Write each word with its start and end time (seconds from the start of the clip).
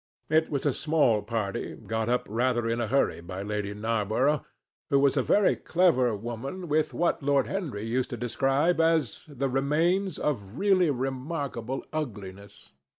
It 0.31 0.49
was 0.49 0.65
a 0.65 0.73
small 0.73 1.21
party, 1.21 1.75
got 1.75 2.09
up 2.09 2.25
rather 2.27 2.67
in 2.67 2.81
a 2.81 2.87
hurry 2.87 3.21
by 3.21 3.43
Lady 3.43 3.75
Narborough, 3.75 4.43
who 4.89 4.97
was 4.97 5.15
a 5.15 5.21
very 5.21 5.55
clever 5.55 6.15
woman 6.15 6.67
with 6.67 6.91
what 6.91 7.21
Lord 7.21 7.45
Henry 7.45 7.85
used 7.85 8.09
to 8.09 8.17
describe 8.17 8.81
as 8.81 9.23
the 9.27 9.47
remains 9.47 10.17
of 10.17 10.57
really 10.57 10.89
remarkable 10.89 11.85
ugliness. 11.93 12.73